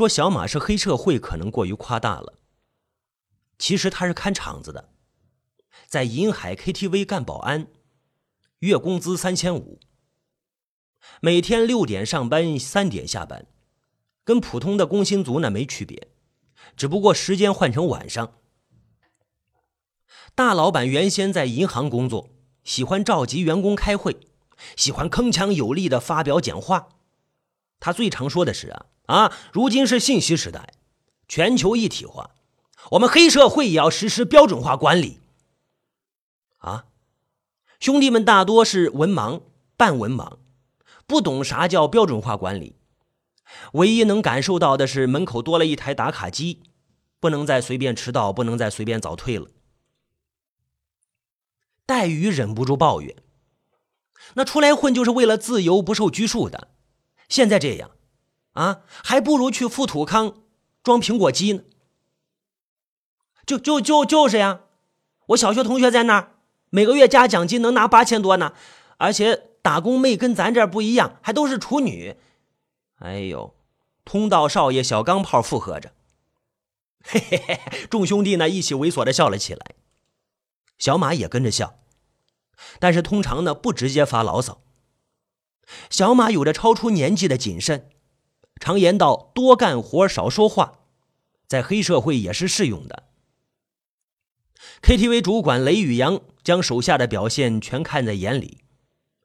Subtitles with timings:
[0.00, 2.38] 说小马是黑社会可能过于夸大了。
[3.58, 4.94] 其实他是看场子的，
[5.86, 7.66] 在银海 KTV 干保安，
[8.60, 9.78] 月工资三千五，
[11.20, 13.46] 每天六点上班，三点下班，
[14.24, 16.08] 跟普通的工薪族那没区别，
[16.74, 18.38] 只不过时间换成晚上。
[20.34, 22.30] 大老板原先在银行工作，
[22.64, 24.16] 喜欢召集员工开会，
[24.78, 26.88] 喜欢铿锵有力的发表讲话。
[27.80, 30.74] 他最常说的是啊啊，如今是信息时代，
[31.26, 32.30] 全球一体化，
[32.90, 35.18] 我们黑社会也要实施标准化管理。
[36.58, 36.84] 啊，
[37.80, 39.40] 兄弟们大多是文盲、
[39.76, 40.36] 半文盲，
[41.06, 42.76] 不懂啥叫标准化管理，
[43.72, 46.62] 唯一能感受到的是门口多了一台打卡机，
[47.18, 49.48] 不能再随便迟到，不能再随便早退了。
[51.86, 53.16] 黛玉忍不住抱怨
[54.34, 56.68] ：“那出来混就是为了自由，不受拘束的。”
[57.30, 57.92] 现在这样，
[58.52, 60.42] 啊，还不如去富土康
[60.82, 61.62] 装苹果机呢。
[63.46, 64.60] 就就就就是呀，
[65.28, 66.32] 我小学同学在那儿，
[66.68, 68.52] 每个月加奖金能拿八千多呢，
[68.98, 72.16] 而且打工妹跟咱这不一样，还都是处女。
[72.96, 73.54] 哎呦，
[74.04, 75.92] 通道少爷小钢炮附和着，
[77.02, 79.74] 嘿嘿嘿，众兄弟呢一起猥琐的笑了起来，
[80.78, 81.78] 小马也跟着笑，
[82.80, 84.60] 但是通常呢不直接发牢骚。
[85.88, 87.90] 小马有着超出年纪的谨慎，
[88.60, 90.80] 常言道：“多干活少说话”，
[91.46, 93.08] 在黑社会也是适用的。
[94.82, 98.64] KTV 主管雷宇阳将手下的表现全看在眼里，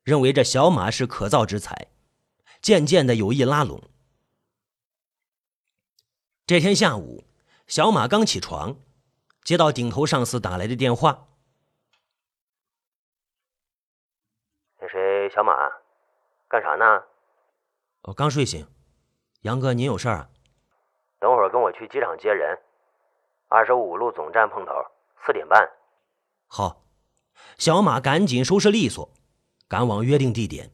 [0.04, 1.88] 认为这小马是可造之材，
[2.62, 3.84] 渐渐的有意拉拢。
[6.48, 7.26] 这天下午，
[7.68, 8.78] 小马刚起床，
[9.44, 11.28] 接到顶头上司打来的电话
[14.80, 15.52] ：“那谁，小马？”
[16.48, 17.04] 干啥呢？
[18.04, 18.68] 我刚睡醒，
[19.42, 20.30] 杨哥，您有事儿啊？
[21.20, 22.58] 等会儿跟我去机场接人，
[23.48, 24.72] 二十五路总站碰头，
[25.26, 25.67] 四点半。
[26.48, 26.84] 好，
[27.58, 29.10] 小马赶紧收拾利索，
[29.67, 30.72] 赶往约定地点。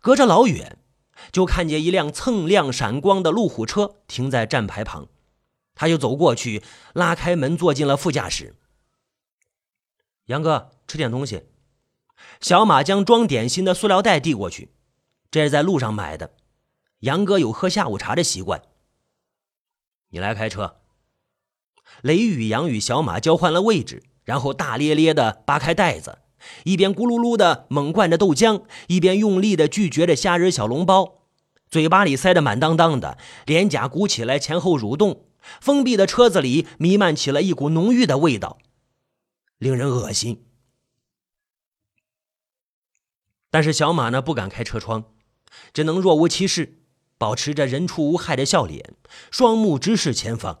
[0.00, 0.78] 隔着老远，
[1.30, 5.06] 就看见一辆锃亮闪光的路虎车停在站牌旁，
[5.76, 6.64] 他就走过去，
[6.94, 8.56] 拉开门坐进了副驾驶。
[10.26, 11.48] 杨哥，吃点东西。
[12.40, 14.74] 小马将装点心的塑料袋递过去。
[15.30, 16.34] 这是在路上买的，
[17.00, 18.62] 杨哥有喝下午茶的习惯。
[20.08, 20.76] 你来开车。
[22.02, 26.18] 雷雨阳与小马交换了位置，然后大咧咧的扒开袋子，
[26.64, 31.22] 一边咕噜噜的猛灌着豆浆，一边用力的咀嚼着虾仁小笼包，
[31.68, 35.26] 嘴巴里塞得满当当的，脸颊鼓起来，前后蠕动。
[35.60, 38.58] 封闭的车子里弥漫起了一股浓郁的味道，
[39.58, 40.44] 令人恶心。
[43.50, 45.04] 但是小马呢，不敢开车窗。
[45.72, 46.78] 只能若无其事，
[47.18, 48.94] 保持着人畜无害的笑脸，
[49.30, 50.60] 双目直视前方。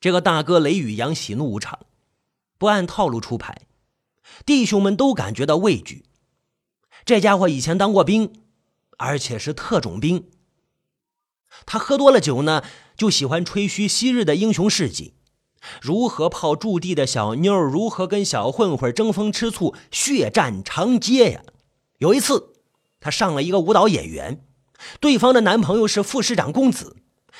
[0.00, 1.86] 这个大哥雷雨阳喜怒无常，
[2.58, 3.66] 不按套路出牌，
[4.44, 6.04] 弟兄们都感觉到畏惧。
[7.04, 8.32] 这家伙以前当过兵，
[8.98, 10.30] 而且是特种兵。
[11.66, 12.62] 他喝多了酒呢，
[12.96, 15.14] 就喜欢吹嘘昔日的英雄事迹，
[15.80, 21.42] 如何泡驻地的小妞，如何跟小混混争风吃醋，血战长街呀。
[22.04, 22.52] 有一次，
[23.00, 24.44] 他上了一个舞蹈演员，
[25.00, 26.98] 对方的男朋友是副市长公子，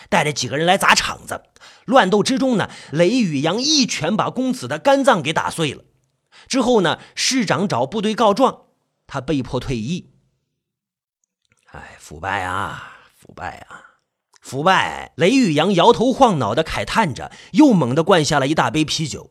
[0.08, 1.42] 带着几个人来砸场子。
[1.84, 5.84] 乱斗之中呢，雷宇阳一拳把公子的肝脏给打碎了。
[6.48, 8.62] 之后呢，市长找部队告状，
[9.06, 10.14] 他被迫退役。
[11.66, 14.00] 哎，腐败啊，腐败啊，
[14.40, 15.12] 腐败！
[15.16, 19.30] 雷宇阳摇头晃脑的慨叹着，又猛地灌下了一大杯啤酒。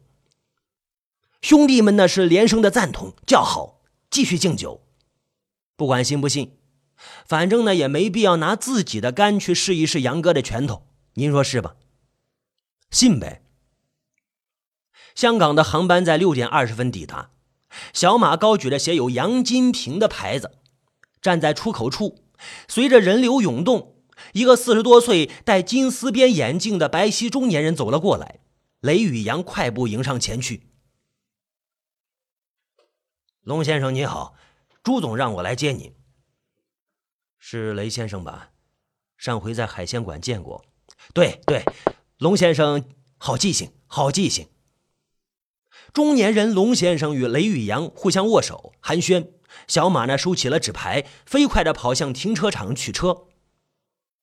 [1.42, 4.82] 兄弟们呢是连声的赞同叫好，继续敬酒。
[5.84, 6.56] 不管信不信，
[7.26, 11.76] 反正呢也没必要拿自己的肝去试一试杨哥的拳头，您说是吧？
[12.90, 13.44] 信呗。
[15.14, 17.32] 香港的航班在六点二十分抵达，
[17.92, 20.54] 小马高举着写有“杨金平”的牌子，
[21.22, 22.24] 站在出口处。
[22.70, 23.98] 随着人流涌动，
[24.32, 28.40] 一个四十多岁、戴金丝边眼镜的白皙中年人走了过来。
[28.80, 30.70] 雷宇阳快步迎上前去
[33.44, 34.36] ：“龙先生，你好。”
[34.84, 35.94] 朱总让我来接你，
[37.40, 38.52] 是雷先生吧？
[39.18, 40.66] 上回在海鲜馆见过。
[41.14, 41.64] 对对，
[42.18, 42.84] 龙先生
[43.18, 44.50] 好记性，好记性。
[45.94, 49.30] 中年人龙先生与雷宇阳互相握手寒暄。
[49.70, 53.28] 小马呢，收起了纸牌，飞快的跑向停车场取车。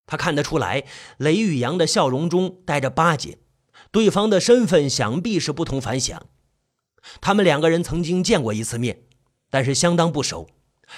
[0.05, 0.85] 他看得出来，
[1.17, 3.39] 雷宇阳的笑容中带着巴结，
[3.91, 6.27] 对方的身份想必是不同凡响。
[7.23, 9.07] 他们两个人曾经见过一次面。
[9.51, 10.49] 但是相当不熟，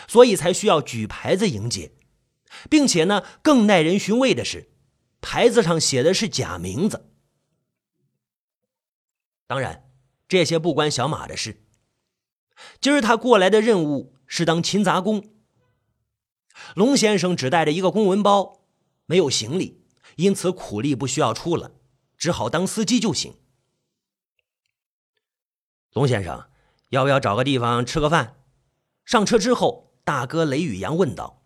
[0.07, 1.93] 所以才需要举牌子迎接。
[2.69, 4.71] 并且呢，更耐人寻味的是，
[5.23, 7.11] 牌子上写的是假名字。
[9.47, 9.91] 当然，
[10.29, 11.65] 这些不关小马的事。
[12.81, 15.31] 今儿他过来的任务是当勤杂工。
[16.77, 18.61] 龙先生只带着一个公文包，
[19.07, 19.83] 没有行李，
[20.17, 21.73] 因此苦力不需要出了，
[22.19, 23.35] 只好当司机就行。
[25.93, 26.51] 龙先生，
[26.91, 28.42] 要不要找个地方吃个饭？
[29.05, 31.43] 上车之后，大哥雷宇阳问道。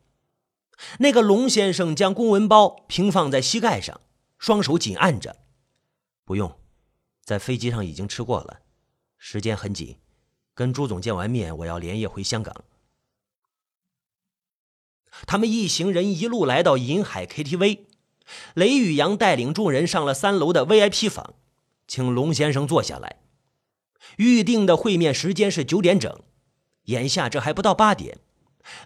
[0.98, 4.00] 那个龙先生将公文包平放在膝盖上，
[4.38, 5.44] 双手紧按着。
[6.24, 6.58] 不用，
[7.24, 8.60] 在飞机上已经吃过了，
[9.16, 9.98] 时间很紧。
[10.54, 12.64] 跟朱总见完面，我要连夜回香港。
[15.26, 17.86] 他们一行人一路来到银海 KTV，
[18.54, 21.34] 雷宇阳带领众人上了三楼的 VIP 房，
[21.86, 23.20] 请龙先生坐下来。
[24.18, 26.22] 预定的会面时间是九点整，
[26.86, 28.18] 眼下这还不到八点。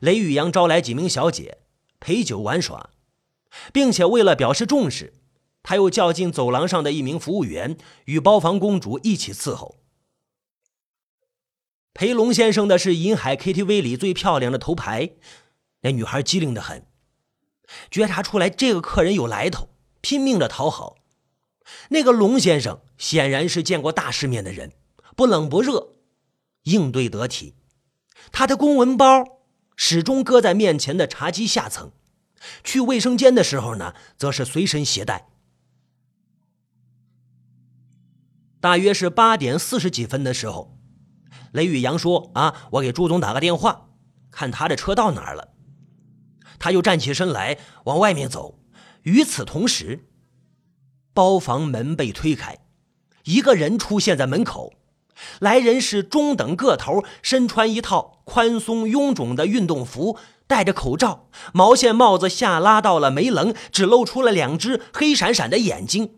[0.00, 1.58] 雷宇阳招来几名小姐
[1.98, 2.90] 陪酒玩耍，
[3.72, 5.14] 并且为了表示重视，
[5.62, 9.78] 他又叫进走廊上的一名服务员与包房公主一起伺候。
[11.94, 15.10] 陪龙先生的是银海 KTV 里最漂亮的头牌，
[15.80, 16.86] 那女孩机灵的很，
[17.90, 19.70] 觉察出来这个客人有来头，
[20.00, 20.98] 拼命的讨好。
[21.90, 24.72] 那个龙先生显然是见过大世面的人，
[25.16, 25.94] 不冷不热，
[26.64, 27.54] 应对得体。
[28.32, 29.24] 他的公文包
[29.76, 31.92] 始终搁在面前的茶几下层，
[32.64, 35.28] 去卫生间的时候呢，则是随身携带。
[38.60, 40.76] 大约是八点四十几分的时候。
[41.52, 43.88] 雷宇阳说：“啊，我给朱总打个电话，
[44.30, 45.48] 看他的车到哪儿了。”
[46.60, 48.60] 他又站起身来往外面走。
[49.02, 50.06] 与此同时，
[51.12, 52.58] 包房门被推开，
[53.24, 54.74] 一个人出现在门口。
[55.38, 66.10] 来人是中等个头，身穿一套宽松臃肿的运动服，戴着口罩，毛线帽子下拉到了眉棱，只露出了两只黑闪闪的眼睛。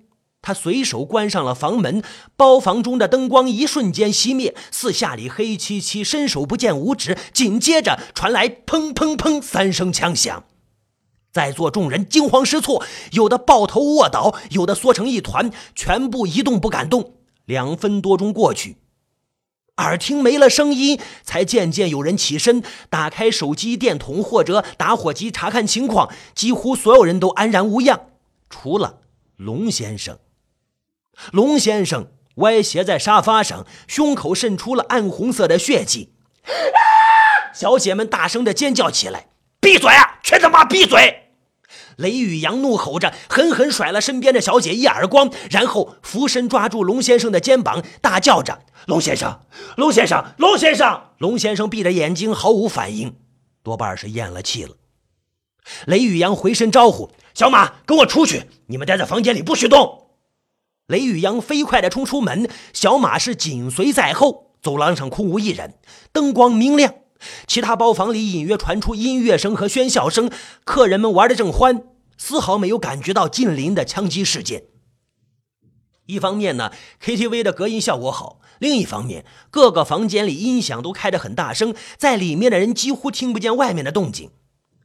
[0.45, 2.03] 他随手关上了房门，
[2.37, 7.17] 包房中的灯光一瞬间熄灭，四下里黑漆漆，伸手不见五指。
[7.33, 10.43] 紧接着传来砰砰砰三声枪响，
[11.33, 12.83] 在座众人惊慌失措，
[13.13, 17.13] 有的抱头卧倒，有的缩成一团，全部一动不敢动。
[17.45, 18.79] 两分多钟过去，
[19.77, 26.11] 耳听没了声音，才渐渐有人起身，打开手机电筒或者打火机查看情况。
[26.35, 28.07] 几乎所有人都安然无恙，
[28.51, 29.01] 除了
[29.37, 30.19] 龙先生。
[31.33, 36.13] 龙先生歪斜在沙发上，胸口渗出了暗红色的血迹。
[37.55, 39.29] 小姐们大声的尖叫起来
[39.61, 40.19] ：“闭嘴啊！
[40.23, 41.32] 全他妈闭嘴！”
[41.97, 49.41] 雷宇阳怒吼着，狠狠甩了身边的小姐一耳光，然后俯身抓住龙先生的肩膀，大叫着：“龙先生，
[49.77, 53.15] 龙先生，龙先生！”龙先生闭着眼睛，毫无反应，
[53.63, 54.77] 多半是咽了气了。
[55.87, 58.45] 雷宇阳回身招呼：“小马，跟我出去！
[58.67, 60.09] 你们待在房间里，不许动！”
[60.89, 64.53] 雷宇阳飞快地冲出门，小马是紧随在后。
[64.61, 65.75] 走廊上空无一人，
[66.13, 66.95] 灯光明亮。
[67.47, 70.31] 其他包房里隐约传出音乐声和喧笑声，
[70.65, 71.85] 客人们玩得正欢，
[72.17, 74.65] 丝毫没有感觉到近邻的枪击事件。
[76.07, 76.73] 一方面呢
[77.03, 84.31] ，KTV 的隔音效果好；另一方面，各个房间里音响都开得很大声，在里面的人几乎听不见外面的动静。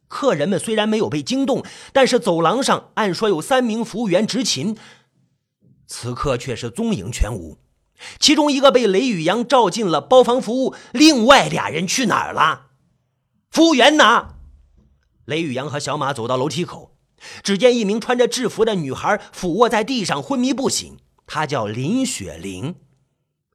[0.07, 4.78] 客人们虽然没有被惊动，但是走廊上按说有三名服务员执勤。
[5.85, 7.57] 此刻却是踪影全无，
[8.19, 12.68] 其中一个被雷宇阳召进了包房服务，另外俩人去哪儿了？
[13.49, 14.35] 服务员呢？
[15.25, 16.95] 雷宇阳和小马走到楼梯口，
[17.44, 22.75] 只见一名穿着制服的女孩俯卧在地上昏迷不醒，她叫林雪玲，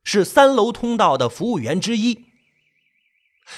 [0.02, 2.26] 是三楼通道的服务员之一。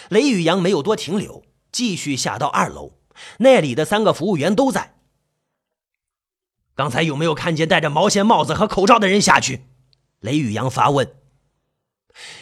[0.09, 2.99] 雷宇阳没有多停留，继续下到二楼，
[3.39, 4.95] 那里的三个服务员都在。
[6.75, 9.67] 刚才有没有看见戴着毛线帽子和口罩的人下去？
[10.21, 11.15] 雷宇阳发问。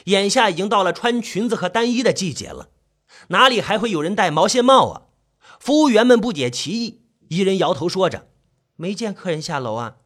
[0.05, 2.69] 眼下已经到了穿裙子和单衣的季节了，
[3.29, 5.03] 哪里还会有人戴毛线帽啊？
[5.59, 8.29] 服务员们不解其意，一人摇头说着
[8.77, 9.97] ：“没见客人下楼啊。”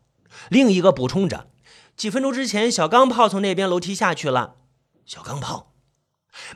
[0.51, 1.49] 另一个补充着
[1.97, 4.57] ：“几分钟之前，小钢炮从那边楼梯下去了。”
[5.07, 5.73] 小钢炮。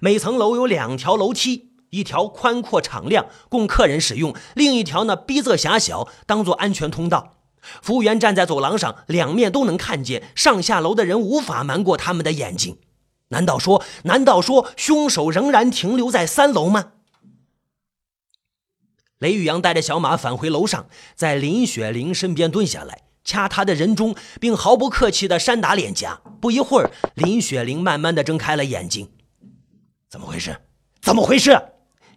[0.01, 7.40] 每层楼有两条楼梯，一条宽阔敞亮，供客人使用；另一条呢，逼仄狭小，当做安全通道。
[7.83, 12.79] 服务员站在走廊上，两面都能看见上下楼的人，无法瞒过他们的眼睛。
[13.29, 16.93] 难道说，难道说凶手仍然停留在三楼吗？
[19.19, 26.23] 雷宇阳带着小马返回楼上，在林雪玲身边蹲下来，掐她的人中，并毫不客气地扇打脸颊。
[26.41, 29.11] 不一会儿，林雪玲慢慢地睁开了眼睛。
[30.09, 30.57] 怎么回事？
[31.03, 31.61] 怎么回事？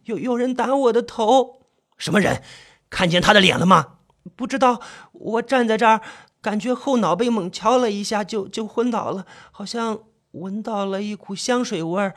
[0.06, 1.62] 有有人打我的头？
[1.98, 2.42] 什么人？
[2.90, 3.98] 看见他的脸了吗？
[4.36, 6.02] 不知道，我站在这儿，
[6.42, 12.16] 感觉后脑被猛敲了一下，就就昏倒了，好像闻到了一股香水味儿，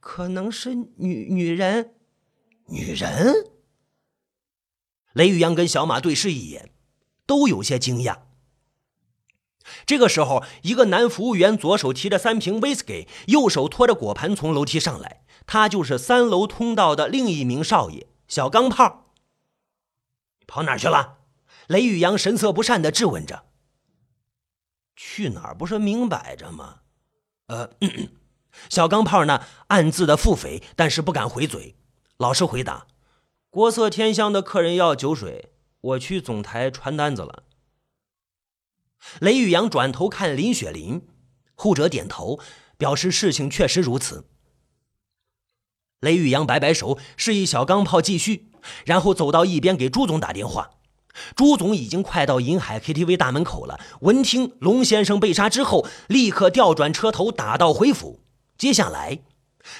[0.00, 1.94] 可能是女女人。
[2.66, 3.52] 女人？
[5.12, 6.72] 雷宇阳跟小马对视一眼，
[7.24, 8.18] 都有些惊讶。
[9.84, 15.22] 这个时候，一个男服务员左手提着三瓶威士忌，右手托着果盘从楼梯上来。
[15.46, 19.12] 他就是三楼通道的另一名少爷小钢炮。
[20.46, 21.15] 跑哪去了？
[21.68, 23.44] 雷宇阳神色不善的质问着。
[24.94, 26.80] 去哪儿不是明摆着吗？
[27.48, 27.70] 呃，
[28.70, 31.76] 小钢炮呢，暗自的腹诽，但是不敢回嘴，
[32.16, 32.86] 老实回答
[33.50, 37.42] ：“国色天香的客人要酒水，我去总台传单子了。”
[39.20, 41.06] 雷宇阳转头看林雪林，
[41.54, 42.40] 后者点头，
[42.78, 44.28] 表示事情确实如此。
[46.00, 48.50] 雷宇阳摆摆手，示意小钢炮继续，
[48.84, 50.75] 然后走到一边给朱总打电话。
[51.34, 53.80] 朱总已经快到银海 KTV 大门口了。
[54.00, 58.20] 闻听龙先生被杀之后，立刻调转车头打道回府。
[58.58, 59.18] 接下来，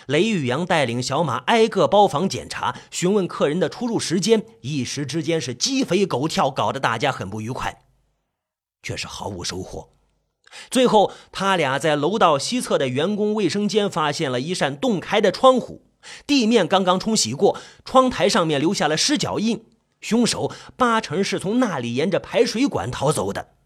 [0.06, 7.82] 雷宇阳带领小马挨个包房检查，询问客人的出入时间，一时之间是鸡飞狗跳，搞得大家很不愉快。
[8.82, 9.90] 却是毫无收获。
[10.70, 15.82] 最后，他俩在楼道西侧的员工卫生间发现了一扇洞开的窗户，
[16.26, 19.64] 地面刚刚冲洗过，窗台上面留下了湿脚印，
[20.06, 23.56] 凶手八成是从那里沿着排水管逃走的。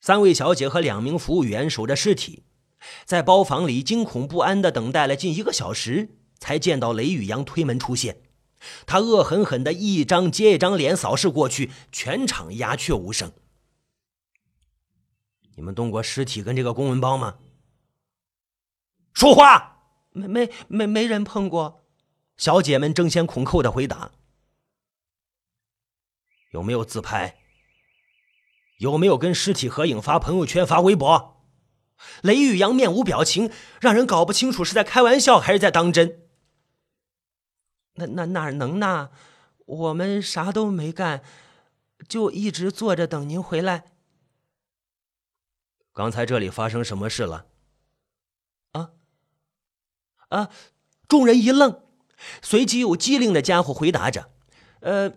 [0.00, 2.44] 三位小姐和两名服务员守着尸体，
[3.04, 8.22] 在包房里惊恐不安的等待了近一个小时，才见到雷宇阳推门出现。
[8.86, 13.30] 他恶狠狠的一张接一张脸扫视过去，全场鸦雀无声。
[15.56, 17.36] 你们动过尸体跟这个公文包吗？
[19.12, 19.75] 说话！
[20.16, 21.84] 没没没没人碰过。
[22.38, 24.10] 小姐们争先恐后的回答。
[26.52, 27.36] 有没有自拍？
[28.78, 31.44] 有没有跟尸体合影发朋友圈发微博？
[32.22, 36.22] 雷宇阳面无表情，让人搞不清楚是在开玩笑还是在当真。
[37.94, 39.10] 那那哪能呢？
[39.64, 41.22] 我们啥都没干，
[42.08, 43.84] 就一直坐着等您回来。
[45.92, 47.46] 刚才这里发生什么事了？
[50.28, 50.50] 啊！
[51.08, 51.82] 众人一愣，
[52.42, 54.30] 随即有机灵的家伙回答着
[54.80, 55.12] ：“呃，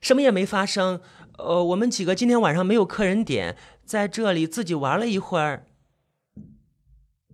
[0.00, 1.00] 什么也没发生。
[1.38, 5.66] 呃，我们几个今天晚上没有客人点，在这里自己玩了一会儿。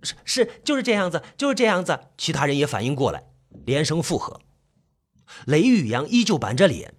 [0.03, 3.31] 是是，就是这样子，就是这样子。”其他人也反应过来。
[3.64, 4.41] 连声附和，
[5.47, 6.95] 雷宇阳依旧板着脸，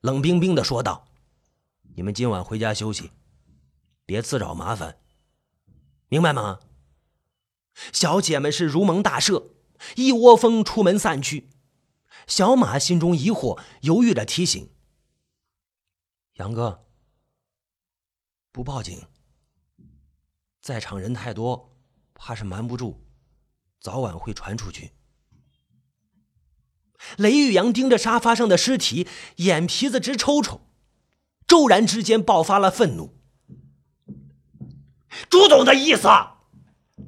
[0.00, 1.08] 冷冰冰的说道
[1.96, 3.10] ：“你们今晚回家休息，
[4.06, 4.96] 别自找麻烦，
[6.08, 6.60] 明白吗？”
[7.92, 9.50] 小姐们是如蒙大赦，
[9.96, 11.50] 一窝蜂出门散去。
[12.26, 14.70] 小马心中疑惑，犹豫着提醒
[16.34, 16.86] ：“杨哥，
[18.50, 19.06] 不报警，
[20.60, 21.76] 在场人太多，
[22.14, 23.04] 怕是瞒不住，
[23.80, 24.92] 早晚会传出去。”
[27.18, 29.06] 雷玉阳盯着沙发上的尸体，
[29.36, 30.62] 眼皮子直抽抽，
[31.46, 33.14] 骤然之间爆发了愤怒。
[35.30, 36.08] 朱总的意思，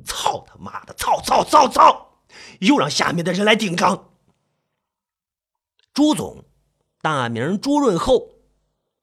[0.09, 2.23] 操他妈的，操操操操，
[2.61, 4.11] 又让下面的人来顶缸。
[5.93, 6.45] 朱总，
[7.03, 8.31] 大名朱润厚，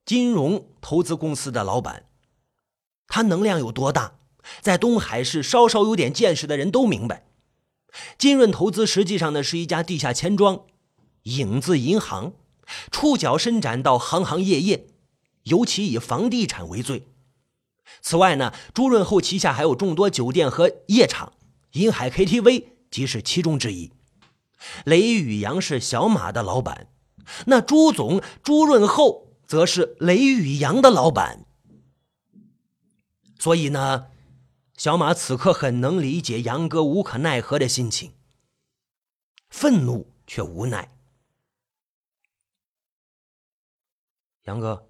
[0.03, 2.05] 金融投资公司的老板，
[3.07, 4.15] 他能量有多大，
[4.61, 7.27] 在东海市稍稍有点见识的人都明白。
[8.17, 10.65] 金润投资实际上呢是一家地下钱庄。
[11.23, 12.33] 影子银行，
[12.91, 14.87] 触角伸展到行行业业，
[15.43, 17.07] 尤其以房地产为最。
[18.01, 21.33] 此外呢，朱润厚旗下还有众多酒店和夜场，
[21.71, 23.91] 银海 KTV 即是其中之一。
[24.85, 26.87] 雷宇阳是小马的老板，
[27.47, 31.45] 那朱总朱润厚则是雷宇阳的老板。
[33.37, 34.07] 所以呢，
[34.75, 38.13] 小马此刻很能理解杨哥无可奈何的心情，
[39.49, 40.97] 愤怒却无奈。
[44.45, 44.89] 杨哥，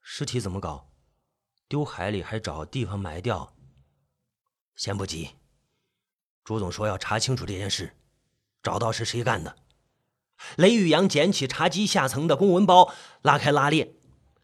[0.00, 0.87] 尸体怎么搞？
[1.68, 3.54] 丢海里还找地方埋掉？
[4.74, 5.30] 先不急，
[6.42, 7.94] 朱总说要查清楚这件事，
[8.62, 9.56] 找到是谁干的。
[10.56, 13.92] 雷宇阳捡起茶几下层的公文包，拉开拉链，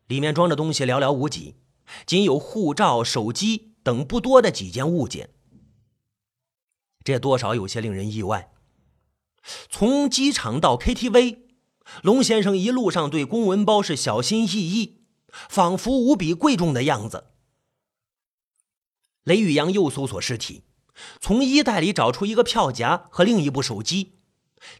[0.06, 1.56] 里面装的东西寥寥无几，
[2.04, 5.30] 仅有护照、手机等不多的几件物件。
[7.02, 8.52] 这多少有些令人意外。
[9.70, 11.44] 从机场到 KTV。
[12.02, 15.03] 龙先生一路上对公文包是小心翼翼，
[15.48, 17.32] 仿佛无比贵重的样子。
[19.24, 20.64] 雷宇阳又搜索尸体，
[21.20, 24.18] 从衣袋里找出一个票夹和另一部手机，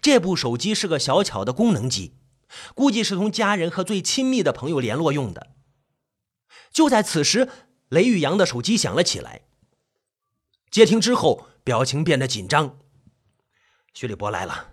[0.01, 2.17] 这部手机是个小巧的功能机，
[2.75, 5.55] 估计是同家人和最亲密的朋友联络用的。
[6.71, 7.49] 就在此时，
[7.89, 9.43] 雷宇阳的手机响了起来。
[10.71, 12.79] 接听之后，表情变得紧张。
[13.95, 14.73] 徐立波来了，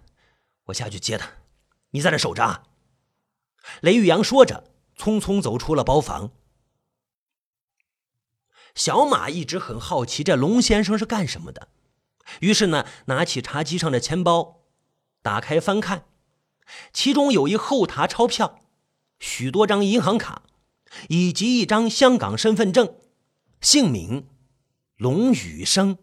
[0.65, 1.31] 我下去接他，
[1.91, 2.63] 你在这守着啊。
[3.81, 4.70] 雷宇阳说着，
[5.01, 6.29] 匆匆走出了包房。
[8.75, 11.69] 小马一直很好奇这龙先生是干什么的，
[12.41, 14.61] 于是呢，拿起茶几上的钱包，
[15.23, 16.05] 打开翻看，
[16.93, 18.59] 其中有一厚沓钞票，
[19.19, 20.43] 许多张银行卡，
[21.09, 22.95] 以及一张香港身份证，
[23.59, 24.27] 姓名
[24.97, 25.97] 龙宇生。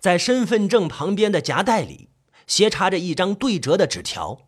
[0.00, 2.10] 在身份证旁边的夹带里，
[2.46, 4.43] 斜插着一张对折的纸条。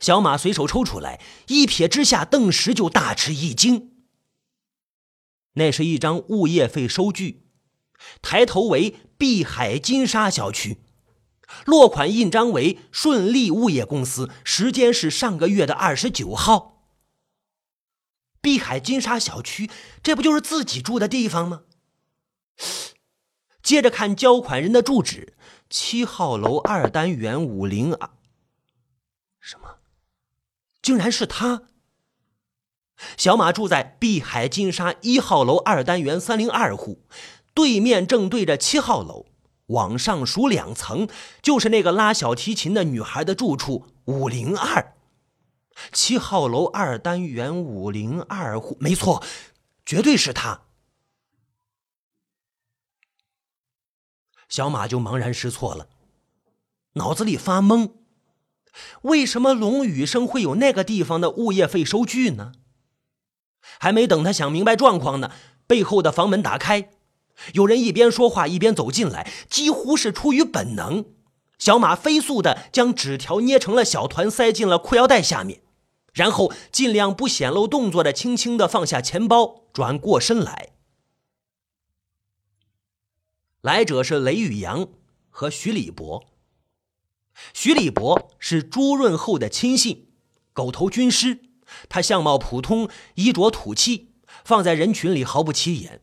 [0.00, 3.92] 小马随手抽出来，一瞥之下，顿时就大吃一惊。
[5.54, 7.46] 那是一张物业费收据，
[8.22, 10.78] 抬头为碧海金沙小区，
[11.66, 16.86] 落款印章为顺利物业公司，时间是上个月的二十九号。
[18.40, 19.70] 碧海金沙小区，
[20.02, 21.62] 这不就是自己住的地方吗？
[23.62, 25.36] 接着看交款人的住址：
[25.68, 28.10] 七号楼二单元五零二。
[29.42, 29.80] 什么？
[30.80, 31.64] 竟然是他！
[33.16, 37.04] 小马住在碧海金沙一号楼二单元三零二户，
[37.52, 39.26] 对面正对着七号楼，
[39.66, 41.08] 往上数两层
[41.42, 44.94] 就是那个拉小提琴的女孩的住处五零二。
[45.90, 49.24] 七号楼二单元五零二户，没错，
[49.84, 50.62] 绝对是他。
[54.48, 55.88] 小马就茫然失措了，
[56.92, 57.90] 脑子里发懵：
[59.02, 62.52] 为什么龙宇生会有那个地方的物业费收据呢？
[63.78, 65.30] 还没等他想明白状况呢，
[65.66, 66.90] 背后的房门打开，
[67.54, 71.04] 有人一边说话一边走进来，几乎是出于本能，
[71.58, 75.62] 小马飞速的将纸条捏成了小团，塞进了裤腰带下面，
[76.12, 80.70] 然后尽量不显露动作的轻轻的放下钱包，转过身来。
[83.60, 84.88] 来者是雷宇阳
[85.30, 86.31] 和徐礼博。
[87.54, 90.08] 徐礼博是朱润厚的亲信，
[90.52, 91.40] 狗头军师。
[91.88, 94.12] 他相貌普通，衣着土气，
[94.44, 96.02] 放在人群里毫不起眼。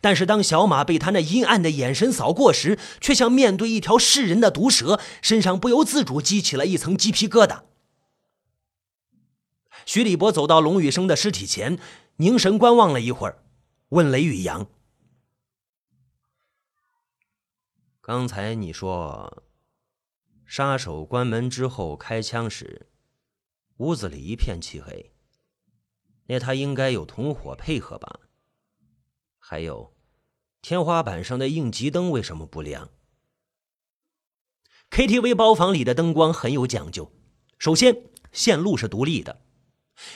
[0.00, 7.62] 但是当小马被他那阴暗的眼神扫过时，却像面对一条噬人的毒蛇，身上不由自主激起了一层鸡皮疙瘩。
[9.86, 11.78] 徐礼博走到龙宇生的尸体前，
[12.16, 13.42] 凝神观望了一会儿，
[13.88, 14.68] 问雷宇阳。
[18.02, 19.42] 刚才你说，
[20.50, 22.88] 杀手关门之后开枪时，
[23.76, 25.12] 屋子里一片漆黑。
[26.26, 28.18] 那他应该有同伙配合吧？
[29.38, 29.94] 还有，
[30.60, 32.90] 天花板上的应急灯为什么不亮
[34.90, 37.12] ？KTV 包房里的灯光很有讲究。
[37.56, 39.42] 首先，线路是独立的，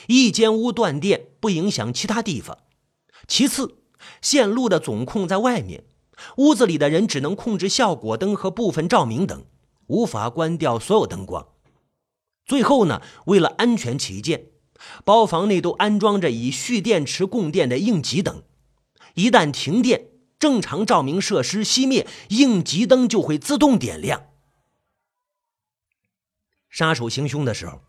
[0.07, 2.57] 一间屋断电不影响其他地方。
[3.25, 3.77] 其次，
[4.21, 5.85] 线路的总控在外面。
[6.35, 9.45] 屋子里的人只能控制效果灯和部分照明灯，
[9.87, 11.47] 无法关掉所有灯光。
[12.45, 14.47] 最后呢，为了安全起见，
[15.03, 18.43] 包房内都安装着以蓄电池供电的应急灯。
[19.15, 24.27] 一旦停电，正常照明设施熄灭，应急灯就会自动点亮。
[26.69, 27.81] 杀手行凶的时候，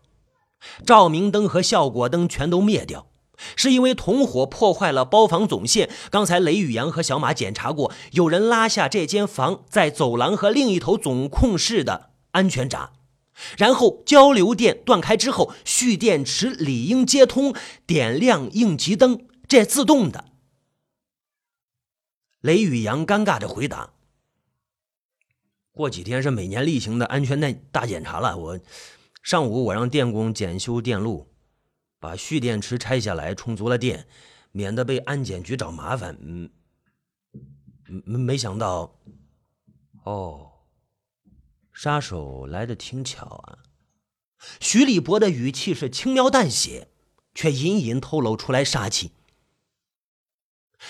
[0.85, 3.07] 照明灯和效果灯全都灭掉。
[3.55, 5.89] 是因为同伙破坏了包房总线。
[6.09, 12.93] 刚才雷宇阳和小马检查过，有人拉下这间房在走廊和另一头总控室的安全闸，
[13.57, 17.53] 然后交流电断开之后，蓄电池理应接通，
[17.85, 20.25] 点亮应急灯，这自动的。
[22.41, 23.91] 雷宇阳尴尬的回答
[25.73, 28.59] ：“过几天是每年例行的安全带大检查了，我
[29.21, 31.27] 上午我让电工检修电路。”
[31.99, 34.07] 把蓄电池拆下来，充足了电，
[34.51, 36.17] 免得被安检局找麻烦。
[36.21, 36.49] 嗯，
[38.03, 38.99] 没想到，
[40.03, 40.51] 哦，
[41.73, 43.59] 杀手来的挺巧啊。
[44.59, 46.89] 徐立博的语气是轻描淡写，
[47.33, 49.11] 却隐隐透露出来杀气。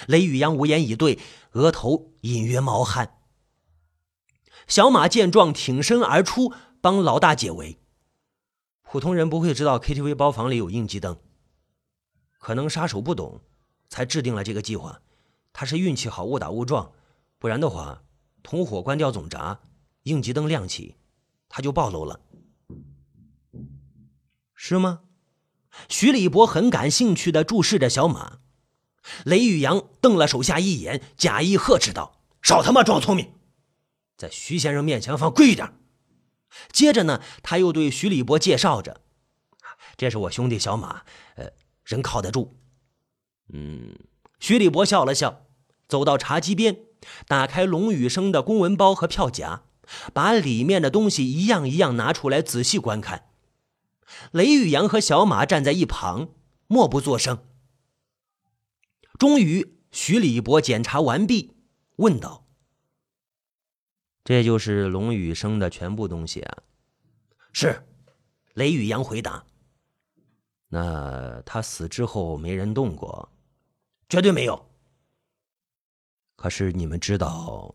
[0.07, 1.17] 雷宇阳无言以对，
[1.53, 3.21] 额头隐约冒汗。
[4.67, 7.79] 小马见状，挺身而出，帮老大解围。
[8.89, 11.17] 普通人不会知道 KTV 包房里有应急灯，
[12.39, 13.41] 可能杀手不懂，
[13.89, 15.02] 才制定了这个计划。
[15.52, 16.93] 他是运气好，误打误撞，
[17.38, 18.04] 不然的话，
[18.41, 19.60] 同伙关掉总闸，
[20.04, 20.95] 应急灯亮起，
[21.50, 22.21] 他就暴露了，
[24.56, 25.02] 是吗？
[25.89, 28.39] 徐立博很感兴趣的注视着小马，
[29.26, 33.34] 雷宇阳瞪了手下一眼，假意呵斥道：“少他妈装聪明！
[34.15, 35.71] 在徐先生面前放贵一点。
[36.71, 39.01] 接着呢，他又对徐礼伯介绍着
[39.97, 41.03] ：“这是我兄弟小马，
[41.35, 41.51] 呃，
[41.83, 42.57] 人靠得住。”
[43.53, 43.97] 嗯，
[44.39, 45.45] 徐礼伯笑了笑，
[45.87, 46.79] 走到茶几边，
[47.27, 49.63] 打开龙雨生的公文包和票夹，
[50.13, 53.29] 把里面的东西一样一样拿出来仔细观看。
[54.31, 56.29] 雷宇阳和小马站在一旁，
[56.67, 57.43] 默不作声。
[59.17, 61.55] 终于，徐礼伯检查完毕，
[61.97, 62.45] 问道
[64.27, 66.57] ：“这就是龙宇生的全部东西啊
[67.53, 67.81] ？”“是。”
[68.55, 69.45] 雷宇阳回答。
[70.67, 73.31] “那他死之后没人动过
[74.09, 74.69] ？”“绝对没有。
[76.35, 77.73] ”“可是你们知道，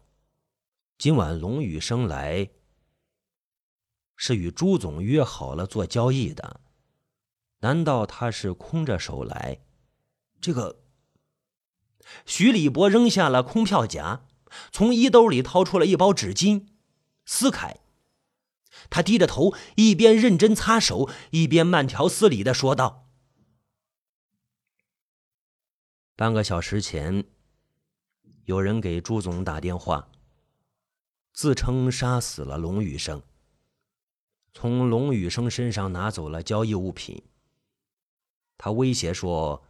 [0.99, 2.51] 今晚龙宇生来
[4.15, 6.61] 是与朱总约好了做交易的？
[7.61, 9.63] 难道他是空着手来
[10.39, 10.83] ？”“这个。”
[12.27, 14.27] 徐礼博扔下了空票夹，
[14.71, 16.67] 从衣兜里掏出了一包纸巾，
[17.25, 17.79] 撕开。
[18.91, 23.09] 他低着头，一边认真擦手，一边慢条斯理的说道
[26.17, 27.25] ：“半个小时前，
[28.45, 30.11] 有人给朱总打电话，
[31.33, 33.23] 自称杀死了龙宇生，
[34.53, 37.23] 从龙宇生身上拿走了交易物品。
[38.57, 39.65] 他威胁说。”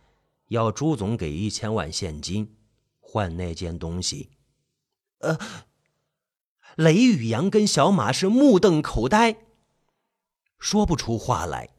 [0.49, 2.59] 要朱总给一千万现金，
[3.01, 4.33] 换那件东西。
[5.23, 5.39] 呃，
[6.77, 9.37] 雷雨阳跟小马是目瞪口呆，
[10.59, 11.71] 说不出话来。